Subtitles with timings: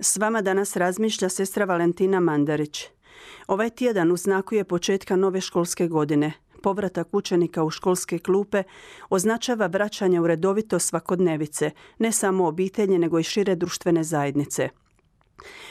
[0.00, 2.84] S vama danas razmišlja sestra Valentina Mandarić.
[3.46, 6.32] Ovaj tjedan u znaku je početka nove školske godine.
[6.62, 8.62] Povratak učenika u školske klupe
[9.10, 14.68] označava vraćanje u redovito svakodnevice, ne samo obitelji nego i šire društvene zajednice.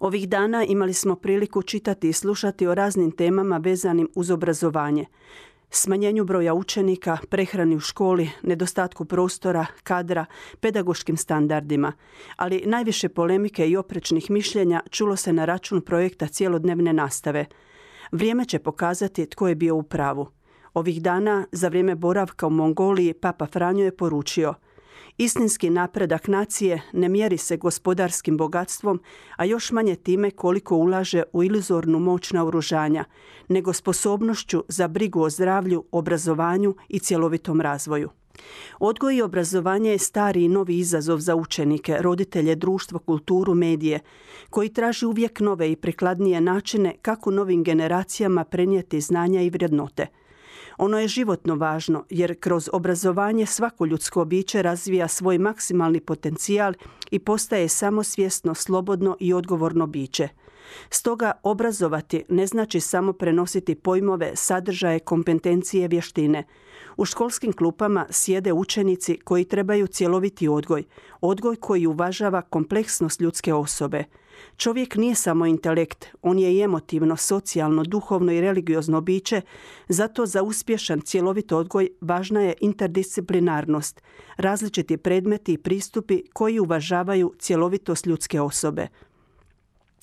[0.00, 5.06] Ovih dana imali smo priliku čitati i slušati o raznim temama vezanim uz obrazovanje
[5.70, 10.24] smanjenju broja učenika, prehrani u školi, nedostatku prostora, kadra,
[10.60, 11.92] pedagoškim standardima,
[12.36, 17.46] ali najviše polemike i oprečnih mišljenja čulo se na račun projekta cjelodnevne nastave.
[18.12, 20.26] Vrijeme će pokazati tko je bio u pravu.
[20.74, 24.54] Ovih dana, za vrijeme boravka u Mongoliji, Papa Franjo je poručio–
[25.18, 29.00] Istinski napredak nacije ne mjeri se gospodarskim bogatstvom,
[29.36, 33.04] a još manje time koliko ulaže u iluzornu moć naoružanja,
[33.48, 38.10] nego sposobnošću za brigu o zdravlju, obrazovanju i cjelovitom razvoju.
[38.78, 44.00] Odgoj i obrazovanje je stari i novi izazov za učenike, roditelje, društvo, kulturu, medije,
[44.50, 50.06] koji traži uvijek nove i prikladnije načine kako novim generacijama prenijeti znanja i vrednote–
[50.78, 56.74] ono je životno važno jer kroz obrazovanje svako ljudsko biće razvija svoj maksimalni potencijal
[57.10, 60.28] i postaje samosvjesno, slobodno i odgovorno biće.
[60.90, 66.44] Stoga obrazovati ne znači samo prenositi pojmove, sadržaje, kompetencije, vještine.
[66.96, 70.84] U školskim klupama sjede učenici koji trebaju cjeloviti odgoj,
[71.20, 74.04] odgoj koji uvažava kompleksnost ljudske osobe–
[74.56, 79.40] Čovjek nije samo intelekt, on je i emotivno, socijalno, duhovno i religiozno biće,
[79.88, 84.02] zato za uspješan cjelovit odgoj važna je interdisciplinarnost,
[84.36, 88.88] različiti predmeti i pristupi koji uvažavaju cjelovitost ljudske osobe.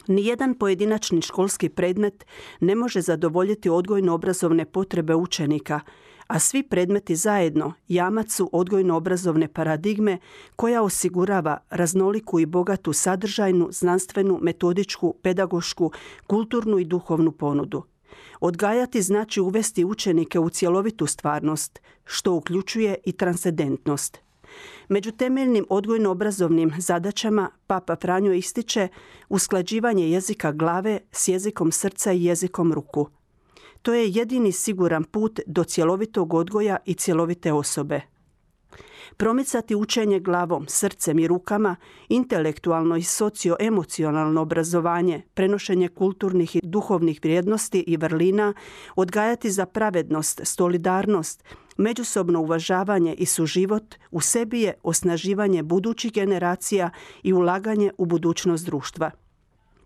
[0.08, 2.26] Nijedan pojedinačni školski predmet
[2.60, 5.80] ne može zadovoljiti odgojno-obrazovne potrebe učenika,
[6.28, 10.18] a svi predmeti zajedno jamac su odgojno-obrazovne paradigme
[10.56, 15.92] koja osigurava raznoliku i bogatu sadržajnu, znanstvenu, metodičku, pedagošku,
[16.28, 17.84] kulturnu i duhovnu ponudu.
[18.40, 24.23] Odgajati znači uvesti učenike u cjelovitu stvarnost, što uključuje i transcendentnost.
[24.90, 28.88] Među temeljnim odgojno-obrazovnim zadaćama Papa Franjo ističe
[29.30, 33.08] usklađivanje jezika glave s jezikom srca i jezikom ruku–
[33.84, 38.02] to je jedini siguran put do cjelovitog odgoja i cjelovite osobe.
[39.18, 41.76] Promicati učenje glavom, srcem i rukama,
[42.10, 48.54] intelektualno i socioemocionalno obrazovanje, prenošenje kulturnih i duhovnih vrijednosti i vrlina,
[48.96, 51.44] odgajati za pravednost, solidarnost,
[51.78, 56.90] međusobno uvažavanje i suživot u sebi je osnaživanje budućih generacija
[57.24, 59.12] i ulaganje u budućnost društva.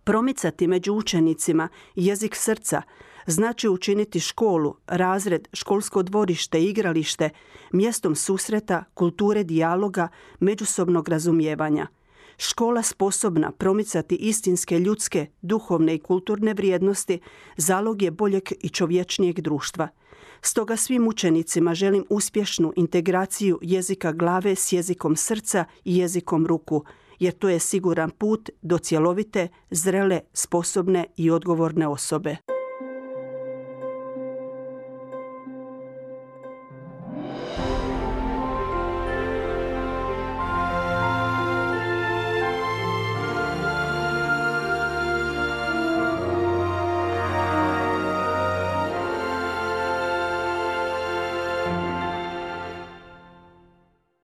[0.03, 2.81] Promicati među učenicima jezik srca,
[3.27, 7.29] znači učiniti školu, razred, školsko dvorište, igralište,
[7.71, 10.07] mjestom susreta, kulture dijaloga,
[10.39, 11.87] međusobnog razumijevanja.
[12.37, 17.19] Škola sposobna promicati istinske ljudske, duhovne i kulturne vrijednosti
[17.57, 19.87] zalog je boljeg i čovječnijeg društva.
[20.41, 26.83] Stoga svim učenicima želim uspješnu integraciju jezika glave s jezikom srca i jezikom ruku,
[27.19, 32.37] jer to je siguran put do cjelovite, zrele, sposobne i odgovorne osobe.